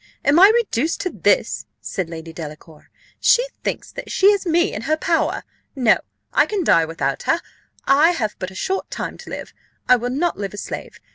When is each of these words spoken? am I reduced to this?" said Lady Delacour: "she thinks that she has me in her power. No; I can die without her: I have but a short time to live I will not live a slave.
am 0.25 0.39
I 0.39 0.49
reduced 0.55 0.99
to 1.01 1.11
this?" 1.11 1.67
said 1.79 2.09
Lady 2.09 2.33
Delacour: 2.33 2.89
"she 3.19 3.45
thinks 3.63 3.91
that 3.91 4.09
she 4.11 4.31
has 4.31 4.47
me 4.47 4.73
in 4.73 4.81
her 4.89 4.97
power. 4.97 5.43
No; 5.75 5.99
I 6.33 6.47
can 6.47 6.63
die 6.63 6.85
without 6.85 7.21
her: 7.29 7.39
I 7.85 8.09
have 8.09 8.35
but 8.39 8.49
a 8.49 8.55
short 8.55 8.89
time 8.89 9.15
to 9.19 9.29
live 9.29 9.53
I 9.87 9.97
will 9.97 10.09
not 10.09 10.39
live 10.39 10.55
a 10.55 10.57
slave. 10.57 10.99